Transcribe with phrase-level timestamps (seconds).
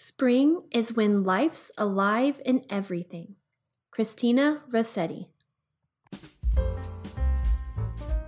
[0.00, 3.34] Spring is when life's alive in everything.
[3.90, 5.26] Christina Rossetti.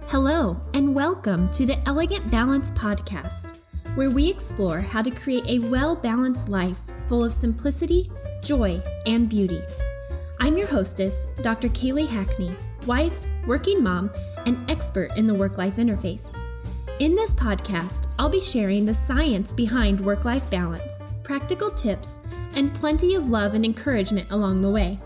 [0.09, 3.57] Hello, and welcome to the Elegant Balance Podcast,
[3.95, 6.77] where we explore how to create a well balanced life
[7.07, 8.11] full of simplicity,
[8.43, 9.63] joy, and beauty.
[10.41, 11.69] I'm your hostess, Dr.
[11.69, 13.17] Kaylee Hackney, wife,
[13.47, 14.11] working mom,
[14.45, 16.37] and expert in the work life interface.
[16.99, 21.00] In this podcast, I'll be sharing the science behind work life balance
[21.31, 22.19] practical tips,
[22.57, 24.99] and plenty of love and encouragement along the way.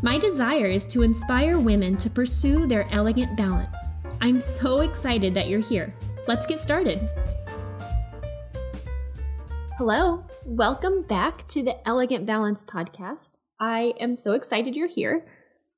[0.00, 3.76] My desire is to inspire women to pursue their elegant balance.
[4.20, 5.92] I'm so excited that you're here.
[6.28, 7.00] Let's get started.
[9.76, 13.38] Hello, welcome back to the Elegant Balance podcast.
[13.58, 15.26] I am so excited you're here,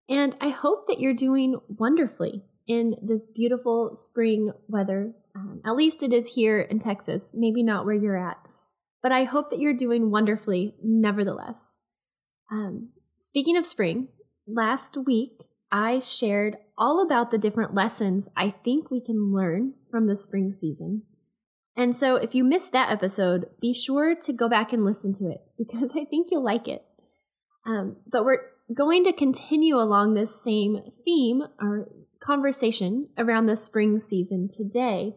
[0.06, 5.14] and I hope that you're doing wonderfully in this beautiful spring weather.
[5.34, 8.47] Um, at least it is here in Texas, maybe not where you're at
[9.02, 11.84] but I hope that you're doing wonderfully nevertheless.
[12.50, 14.08] Um, speaking of spring,
[14.46, 20.06] last week I shared all about the different lessons I think we can learn from
[20.06, 21.02] the spring season.
[21.76, 25.30] And so if you missed that episode, be sure to go back and listen to
[25.30, 26.84] it because I think you'll like it.
[27.66, 28.40] Um, but we're
[28.74, 31.88] going to continue along this same theme or
[32.20, 35.14] conversation around the spring season today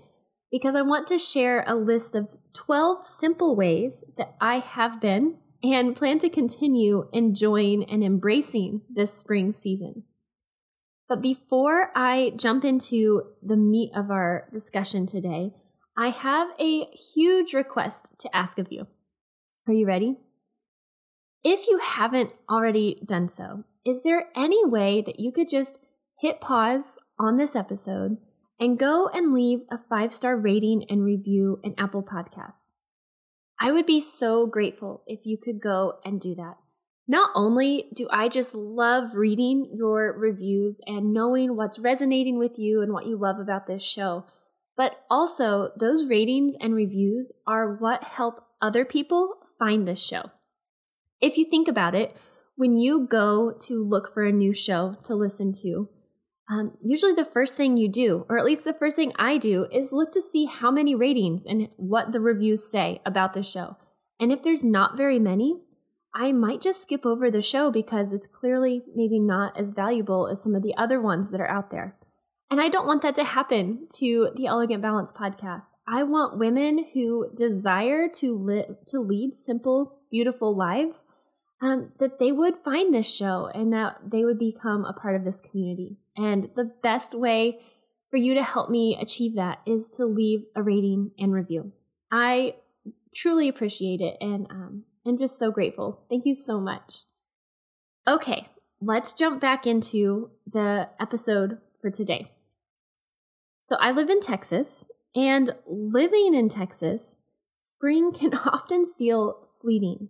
[0.52, 5.38] because I want to share a list of 12 simple ways that I have been
[5.64, 10.04] and plan to continue enjoying and embracing this spring season.
[11.08, 15.54] But before I jump into the meat of our discussion today,
[15.98, 18.88] I have a huge request to ask of you.
[19.68, 20.18] Are you ready?
[21.44, 25.86] If you haven't already done so, is there any way that you could just
[26.20, 28.18] hit pause on this episode?
[28.62, 32.72] And go and leave a five star rating and review in Apple Podcasts.
[33.60, 36.58] I would be so grateful if you could go and do that.
[37.08, 42.82] Not only do I just love reading your reviews and knowing what's resonating with you
[42.82, 44.26] and what you love about this show,
[44.78, 50.30] but also those ratings and reviews are what help other people find this show.
[51.20, 52.16] If you think about it,
[52.56, 55.90] when you go to look for a new show to listen to,
[56.52, 59.68] um, usually the first thing you do, or at least the first thing I do,
[59.72, 63.78] is look to see how many ratings and what the reviews say about the show.
[64.20, 65.62] And if there's not very many,
[66.14, 70.44] I might just skip over the show because it's clearly maybe not as valuable as
[70.44, 71.96] some of the other ones that are out there.
[72.50, 75.70] And I don't want that to happen to the Elegant Balance podcast.
[75.88, 81.06] I want women who desire to live to lead simple, beautiful lives
[81.62, 85.24] um, that they would find this show and that they would become a part of
[85.24, 85.98] this community.
[86.18, 87.60] And the best way
[88.10, 91.72] for you to help me achieve that is to leave a rating and review.
[92.12, 92.56] I
[93.14, 96.04] truly appreciate it and um, I'm just so grateful.
[96.10, 97.04] Thank you so much.
[98.08, 98.50] Okay,
[98.82, 102.32] let's jump back into the episode for today.
[103.62, 107.20] So, I live in Texas, and living in Texas,
[107.60, 110.10] spring can often feel fleeting.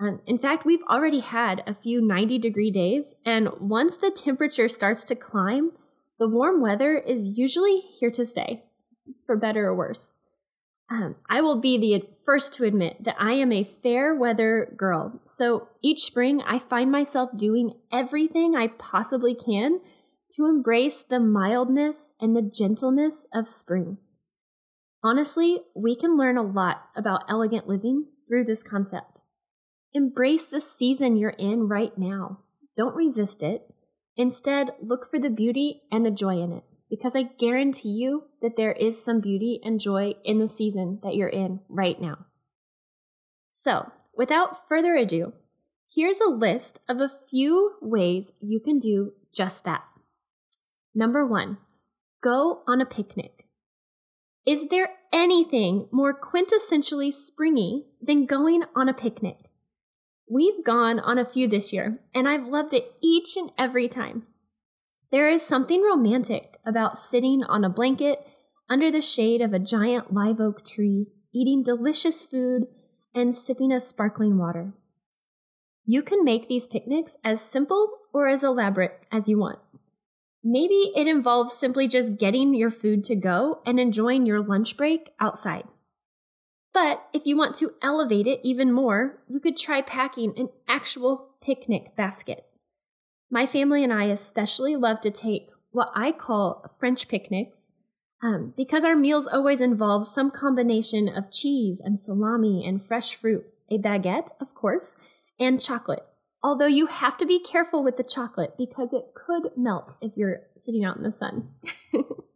[0.00, 4.68] Um, in fact, we've already had a few 90 degree days, and once the temperature
[4.68, 5.72] starts to climb,
[6.18, 8.64] the warm weather is usually here to stay,
[9.26, 10.16] for better or worse.
[10.90, 15.20] Um, I will be the first to admit that I am a fair weather girl.
[15.26, 19.80] So each spring, I find myself doing everything I possibly can
[20.32, 23.98] to embrace the mildness and the gentleness of spring.
[25.02, 29.09] Honestly, we can learn a lot about elegant living through this concept.
[29.92, 32.40] Embrace the season you're in right now.
[32.76, 33.62] Don't resist it.
[34.16, 38.56] Instead, look for the beauty and the joy in it, because I guarantee you that
[38.56, 42.26] there is some beauty and joy in the season that you're in right now.
[43.50, 45.32] So, without further ado,
[45.92, 49.84] here's a list of a few ways you can do just that.
[50.94, 51.58] Number one,
[52.22, 53.46] go on a picnic.
[54.46, 59.49] Is there anything more quintessentially springy than going on a picnic?
[60.32, 64.28] We've gone on a few this year, and I've loved it each and every time.
[65.10, 68.24] There is something romantic about sitting on a blanket
[68.68, 72.68] under the shade of a giant live oak tree, eating delicious food,
[73.12, 74.72] and sipping a sparkling water.
[75.84, 79.58] You can make these picnics as simple or as elaborate as you want.
[80.44, 85.10] Maybe it involves simply just getting your food to go and enjoying your lunch break
[85.18, 85.64] outside.
[86.72, 91.30] But if you want to elevate it even more, you could try packing an actual
[91.40, 92.44] picnic basket.
[93.30, 97.72] My family and I especially love to take what I call French picnics
[98.22, 103.46] um, because our meals always involve some combination of cheese and salami and fresh fruit.
[103.70, 104.96] a baguette, of course,
[105.38, 106.04] and chocolate.
[106.42, 110.42] Although you have to be careful with the chocolate because it could melt if you're
[110.58, 111.50] sitting out in the sun.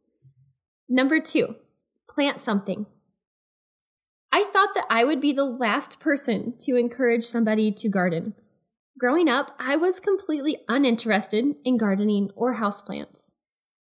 [0.89, 1.57] Number two,
[2.09, 2.87] plant something.
[4.35, 8.35] I thought that I would be the last person to encourage somebody to garden.
[8.99, 13.31] Growing up, I was completely uninterested in gardening or houseplants.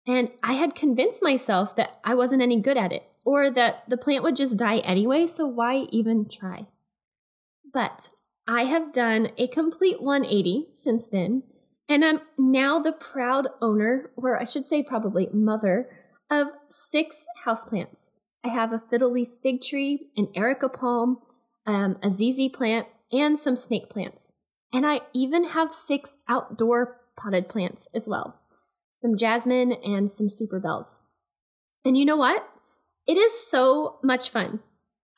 [0.05, 3.97] And I had convinced myself that I wasn't any good at it or that the
[3.97, 6.67] plant would just die anyway, so why even try?
[7.73, 8.11] But
[8.47, 11.41] I have done a complete 180 since then,
[11.89, 15.89] and I'm now the proud owner, or I should say, probably mother,
[16.29, 18.11] of six houseplants.
[18.43, 21.19] I have a fiddle leaf fig tree, an areca palm,
[21.65, 24.31] um, a ZZ plant, and some snake plants.
[24.73, 28.39] And I even have six outdoor potted plants as well
[29.03, 31.01] some jasmine and some super bells.
[31.83, 32.47] And you know what?
[33.05, 34.61] It is so much fun.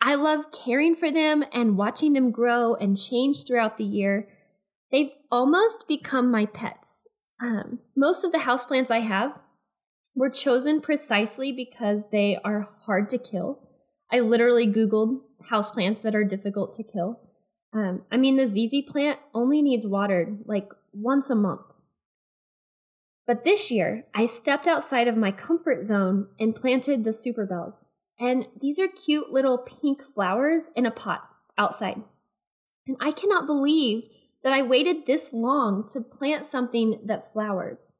[0.01, 4.27] I love caring for them and watching them grow and change throughout the year.
[4.91, 7.07] They've almost become my pets.
[7.39, 9.37] Um, most of the houseplants I have
[10.15, 13.59] were chosen precisely because they are hard to kill.
[14.11, 15.19] I literally Googled
[15.51, 17.19] houseplants that are difficult to kill.
[17.73, 21.61] Um, I mean, the ZZ plant only needs watered like once a month.
[23.27, 27.85] But this year, I stepped outside of my comfort zone and planted the super bells.
[28.19, 31.27] And these are cute little pink flowers in a pot
[31.57, 32.01] outside.
[32.87, 34.03] And I cannot believe
[34.43, 37.93] that I waited this long to plant something that flowers.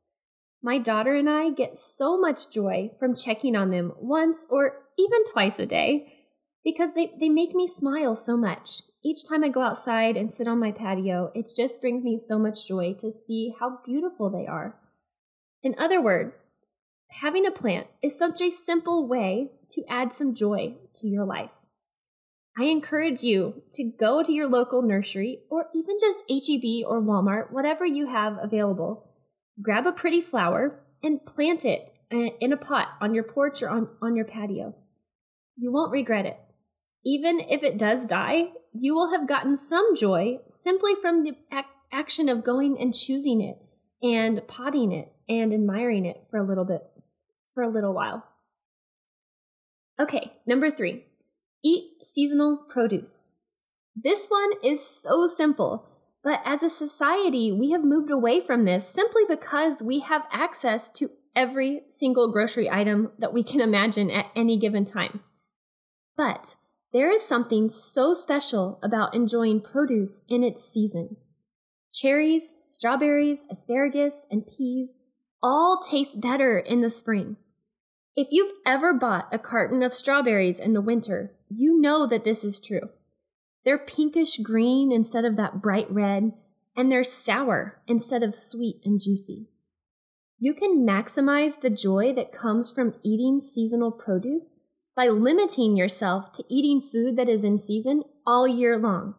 [0.66, 5.24] My daughter and I get so much joy from checking on them once or even
[5.32, 6.12] twice a day
[6.64, 8.82] because they, they make me smile so much.
[9.04, 12.40] Each time I go outside and sit on my patio, it just brings me so
[12.40, 14.76] much joy to see how beautiful they are.
[15.62, 16.46] In other words,
[17.12, 21.52] having a plant is such a simple way to add some joy to your life.
[22.58, 27.52] I encourage you to go to your local nursery or even just HEB or Walmart,
[27.52, 29.05] whatever you have available.
[29.62, 33.70] Grab a pretty flower and plant it uh, in a pot on your porch or
[33.70, 34.76] on, on your patio.
[35.58, 36.38] You won't regret it.
[37.06, 41.68] Even if it does die, you will have gotten some joy simply from the ac-
[41.92, 43.58] action of going and choosing it
[44.02, 46.82] and potting it and admiring it for a little bit,
[47.54, 48.26] for a little while.
[50.00, 51.06] Okay, number three,
[51.64, 53.36] eat seasonal produce.
[53.96, 55.88] This one is so simple,
[56.26, 60.90] but as a society, we have moved away from this simply because we have access
[60.90, 65.20] to every single grocery item that we can imagine at any given time.
[66.18, 66.56] But
[66.92, 71.18] there is something so special about enjoying produce in its season.
[71.94, 74.98] Cherries, strawberries, asparagus, and peas
[75.44, 77.38] all taste better in the spring.
[78.16, 82.44] If you've ever bought a carton of strawberries in the winter, you know that this
[82.44, 82.90] is true.
[83.66, 86.34] They're pinkish green instead of that bright red,
[86.78, 89.48] and they're sour instead of sweet and juicy.
[90.38, 94.56] You can maximize the joy that comes from eating seasonal produce
[94.96, 99.16] by limiting yourself to eating food that is in season all year long.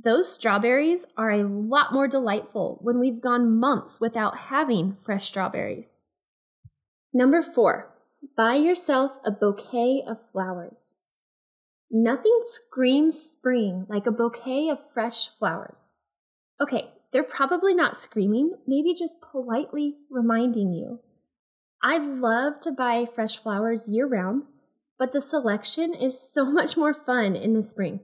[0.00, 6.00] Those strawberries are a lot more delightful when we've gone months without having fresh strawberries.
[7.12, 7.90] Number four,
[8.36, 10.96] buy yourself a bouquet of flowers.
[11.94, 15.94] Nothing screams spring like a bouquet of fresh flowers.
[16.60, 21.00] Okay, they're probably not screaming, maybe just politely reminding you.
[21.82, 24.48] I love to buy fresh flowers year round
[24.98, 28.00] but the selection is so much more fun in the spring.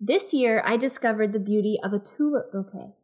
[0.00, 2.94] This year, I discovered the beauty of a tulip bouquet.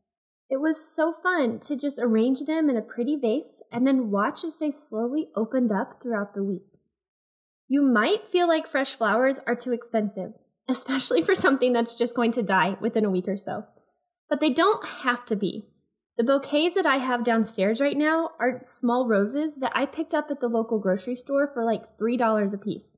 [0.50, 4.44] It was so fun to just arrange them in a pretty vase and then watch
[4.44, 6.77] as they slowly opened up throughout the week.
[7.68, 10.32] You might feel like fresh flowers are too expensive,
[10.68, 13.66] especially for something that's just going to die within a week or so.
[14.30, 15.66] But they don't have to be.
[16.16, 20.30] The bouquets that I have downstairs right now are small roses that I picked up
[20.30, 22.96] at the local grocery store for like $3 a piece.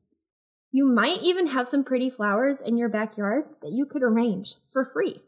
[0.73, 4.85] You might even have some pretty flowers in your backyard that you could arrange for
[4.85, 5.21] free.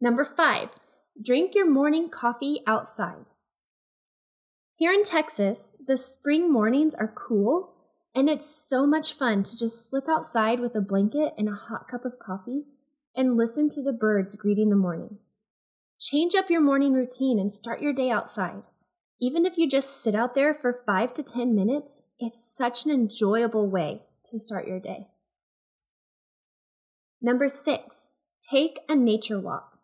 [0.00, 0.70] Number five,
[1.22, 3.26] drink your morning coffee outside.
[4.74, 7.71] Here in Texas, the spring mornings are cool,
[8.14, 11.88] and it's so much fun to just slip outside with a blanket and a hot
[11.88, 12.64] cup of coffee
[13.16, 15.18] and listen to the birds greeting the morning.
[15.98, 18.62] Change up your morning routine and start your day outside.
[19.20, 22.90] Even if you just sit out there for five to 10 minutes, it's such an
[22.90, 25.06] enjoyable way to start your day.
[27.20, 28.10] Number six,
[28.50, 29.78] take a nature walk.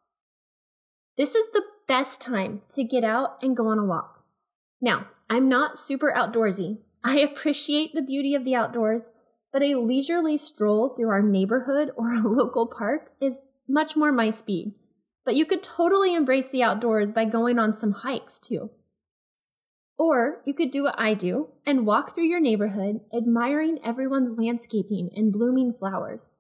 [1.17, 4.25] This is the best time to get out and go on a walk.
[4.81, 6.79] Now, I'm not super outdoorsy.
[7.05, 9.11] I appreciate the beauty of the outdoors,
[9.53, 14.31] but a leisurely stroll through our neighborhood or a local park is much more my
[14.31, 14.73] speed.
[15.25, 18.71] But you could totally embrace the outdoors by going on some hikes too.
[19.99, 25.11] Or you could do what I do and walk through your neighborhood admiring everyone's landscaping
[25.15, 26.31] and blooming flowers.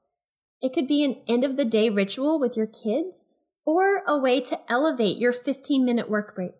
[0.62, 3.26] It could be an end of the day ritual with your kids
[3.64, 6.52] or a way to elevate your 15 minute work break.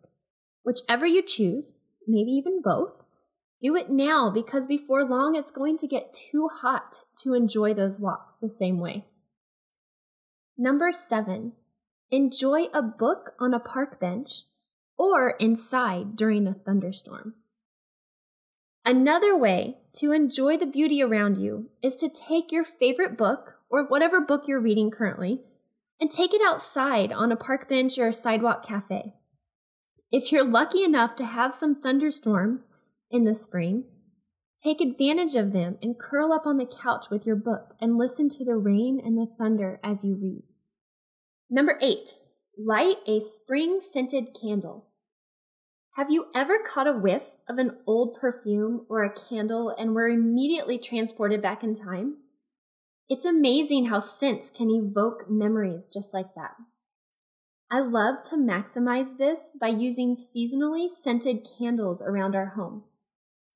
[0.65, 1.77] Whichever you choose,
[2.07, 3.05] maybe even both,
[3.61, 8.01] do it now because before long it's going to get too hot to enjoy those
[8.01, 9.05] walks the same way.
[10.57, 11.53] Number seven,
[12.11, 14.43] enjoy a book on a park bench
[14.97, 17.35] or inside during a thunderstorm.
[18.85, 23.85] Another way to enjoy the beauty around you is to take your favorite book or
[23.85, 25.41] whatever book you're reading currently
[26.01, 29.15] and take it outside on a park bench or a sidewalk cafe.
[30.11, 32.69] If you're lucky enough to have some thunderstorms
[33.11, 33.85] in the spring,
[34.63, 38.29] take advantage of them and curl up on the couch with your book and listen
[38.29, 40.43] to the rain and the thunder as you read.
[41.51, 42.11] Number eight,
[42.59, 44.89] light a spring scented candle.
[45.95, 50.09] Have you ever caught a whiff of an old perfume or a candle and were
[50.09, 52.19] immediately transported back in time?
[53.09, 56.53] It's amazing how scents can evoke memories just like that.
[57.71, 62.85] I love to maximize this by using seasonally scented candles around our home.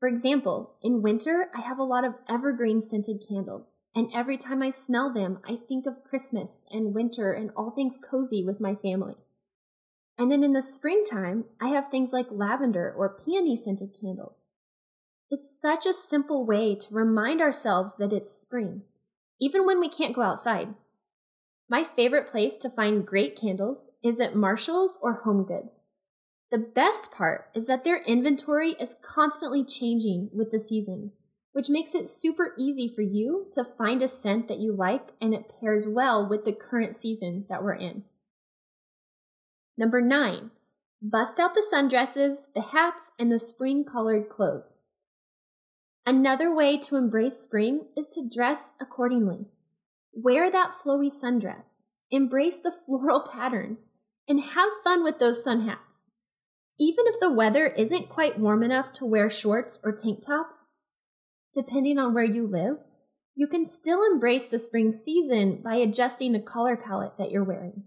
[0.02, 4.60] For example, in winter, I have a lot of evergreen scented candles, and every time
[4.60, 8.74] I smell them, I think of Christmas and winter and all things cozy with my
[8.74, 9.14] family.
[10.18, 14.42] And then in the springtime, I have things like lavender or peony scented candles.
[15.30, 18.82] It's such a simple way to remind ourselves that it's spring
[19.40, 20.74] even when we can't go outside.
[21.68, 25.84] My favorite place to find great candles is at Marshalls or Home Goods.
[26.52, 31.16] The best part is that their inventory is constantly changing with the seasons,
[31.52, 35.32] which makes it super easy for you to find a scent that you like and
[35.32, 38.04] it pairs well with the current season that we're in.
[39.78, 40.50] Number nine,
[41.00, 44.74] bust out the sundresses, the hats, and the spring colored clothes.
[46.04, 49.46] Another way to embrace spring is to dress accordingly.
[50.12, 53.88] Wear that flowy sundress, embrace the floral patterns,
[54.28, 55.91] and have fun with those sun hats.
[56.78, 60.68] Even if the weather isn't quite warm enough to wear shorts or tank tops,
[61.54, 62.78] depending on where you live,
[63.34, 67.84] you can still embrace the spring season by adjusting the color palette that you're wearing.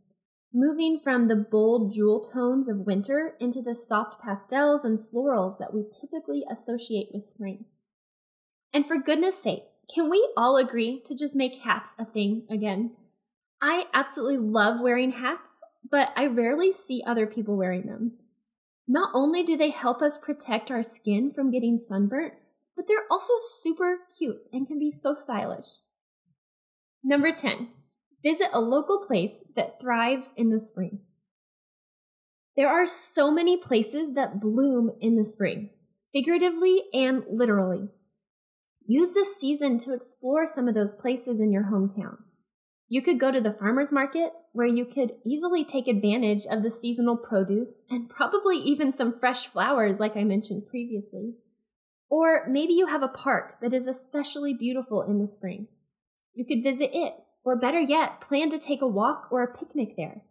[0.53, 5.73] Moving from the bold jewel tones of winter into the soft pastels and florals that
[5.73, 7.65] we typically associate with spring.
[8.73, 9.63] And for goodness sake,
[9.93, 12.95] can we all agree to just make hats a thing again?
[13.61, 18.13] I absolutely love wearing hats, but I rarely see other people wearing them.
[18.87, 22.33] Not only do they help us protect our skin from getting sunburnt,
[22.75, 25.67] but they're also super cute and can be so stylish.
[27.03, 27.69] Number 10,
[28.23, 30.99] visit a local place that thrives in the spring.
[32.55, 35.71] There are so many places that bloom in the spring,
[36.13, 37.89] figuratively and literally.
[38.87, 42.17] Use this season to explore some of those places in your hometown.
[42.95, 46.71] You could go to the farmer's market where you could easily take advantage of the
[46.71, 51.33] seasonal produce and probably even some fresh flowers, like I mentioned previously.
[52.09, 55.67] Or maybe you have a park that is especially beautiful in the spring.
[56.35, 59.97] You could visit it, or better yet, plan to take a walk or a picnic
[59.97, 60.21] there.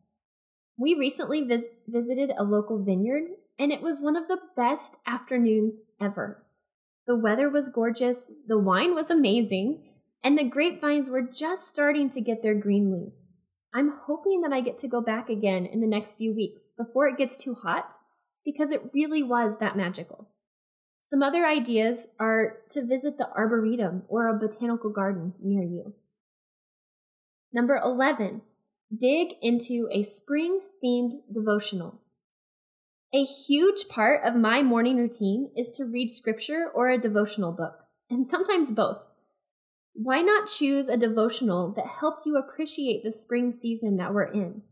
[0.79, 3.25] We recently vis- visited a local vineyard,
[3.59, 6.43] and it was one of the best afternoons ever.
[7.07, 9.83] The weather was gorgeous, the wine was amazing,
[10.25, 13.37] and the grapevines were just starting to get their green leaves.
[13.75, 17.07] I'm hoping that I get to go back again in the next few weeks before
[17.07, 17.93] it gets too hot
[18.45, 20.31] because it really was that magical.
[21.03, 25.93] Some other ideas are to visit the Arboretum or a botanical garden near you.
[27.53, 28.41] Number 11,
[28.97, 32.01] dig into a spring themed devotional.
[33.13, 37.85] A huge part of my morning routine is to read scripture or a devotional book,
[38.11, 39.03] and sometimes both.
[39.95, 44.63] Why not choose a devotional that helps you appreciate the spring season that we're in?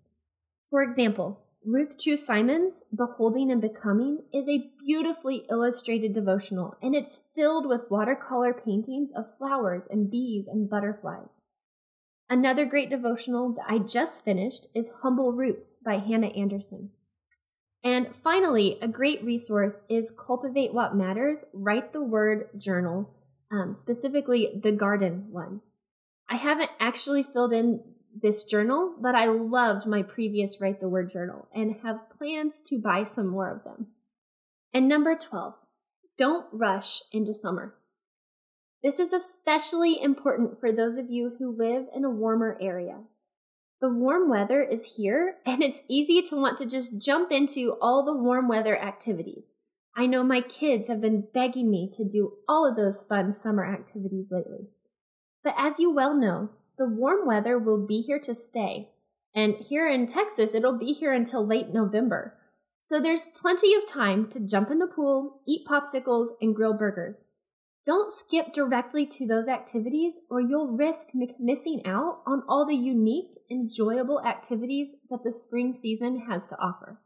[0.69, 7.29] For example, Ruth Chou Simons' Beholding and Becoming is a beautifully illustrated devotional, and it's
[7.37, 11.41] filled with watercolor paintings of flowers and bees and butterflies.
[12.29, 16.91] Another great devotional that I just finished is Humble Roots by Hannah Anderson.
[17.85, 23.09] And finally, a great resource is Cultivate What Matters, Write the Word Journal,
[23.53, 25.61] um, specifically the garden one.
[26.29, 27.83] I haven't actually filled in
[28.21, 32.79] this journal, but I loved my previous Write the Word journal and have plans to
[32.79, 33.89] buy some more of them.
[34.73, 35.55] And number 12,
[36.17, 37.75] don't rush into summer.
[38.83, 43.01] This is especially important for those of you who live in a warmer area.
[43.81, 48.05] The warm weather is here, and it's easy to want to just jump into all
[48.05, 49.53] the warm weather activities.
[49.95, 53.65] I know my kids have been begging me to do all of those fun summer
[53.65, 54.69] activities lately.
[55.45, 58.91] But as you well know, the warm weather will be here to stay.
[59.35, 62.39] And here in Texas, it'll be here until late November.
[62.81, 67.25] So there's plenty of time to jump in the pool, eat popsicles, and grill burgers.
[67.85, 71.09] Don't skip directly to those activities or you'll risk
[71.39, 77.01] missing out on all the unique, enjoyable activities that the spring season has to offer.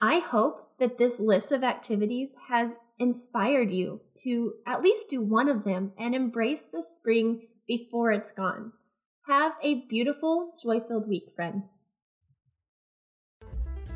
[0.00, 5.48] I hope that this list of activities has inspired you to at least do one
[5.48, 8.72] of them and embrace the spring before it's gone.
[9.26, 11.80] Have a beautiful, joy filled week, friends.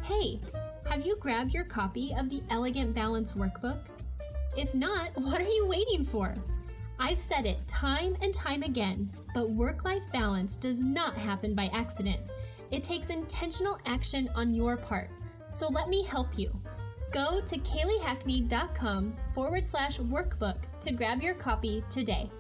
[0.03, 0.41] Hey,
[0.89, 3.79] have you grabbed your copy of the Elegant Balance Workbook?
[4.57, 6.35] If not, what are you waiting for?
[6.99, 11.71] I've said it time and time again, but work life balance does not happen by
[11.73, 12.21] accident.
[12.71, 15.09] It takes intentional action on your part.
[15.49, 16.62] So let me help you.
[17.13, 22.31] Go to kayleehackney.com forward slash workbook to grab your copy today.